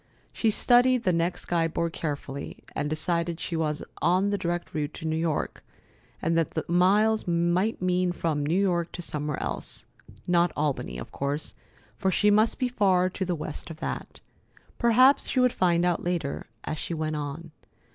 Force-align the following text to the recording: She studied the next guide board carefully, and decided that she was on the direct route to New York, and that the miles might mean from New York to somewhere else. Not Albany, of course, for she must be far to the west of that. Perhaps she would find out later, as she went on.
She 0.33 0.49
studied 0.49 1.03
the 1.03 1.13
next 1.13 1.45
guide 1.45 1.75
board 1.75 1.93
carefully, 1.93 2.63
and 2.75 2.89
decided 2.89 3.37
that 3.37 3.39
she 3.39 3.55
was 3.55 3.83
on 4.01 4.31
the 4.31 4.37
direct 4.39 4.73
route 4.73 4.95
to 4.95 5.05
New 5.05 5.15
York, 5.15 5.63
and 6.23 6.35
that 6.35 6.55
the 6.55 6.65
miles 6.67 7.27
might 7.27 7.83
mean 7.83 8.11
from 8.11 8.43
New 8.43 8.59
York 8.59 8.91
to 8.93 9.03
somewhere 9.03 9.39
else. 9.39 9.85
Not 10.25 10.51
Albany, 10.55 10.97
of 10.97 11.11
course, 11.11 11.53
for 11.99 12.09
she 12.09 12.31
must 12.31 12.57
be 12.57 12.67
far 12.67 13.11
to 13.11 13.23
the 13.23 13.35
west 13.35 13.69
of 13.69 13.79
that. 13.81 14.21
Perhaps 14.79 15.27
she 15.27 15.39
would 15.39 15.53
find 15.53 15.85
out 15.85 16.03
later, 16.03 16.47
as 16.63 16.79
she 16.79 16.95
went 16.95 17.15
on. 17.17 17.51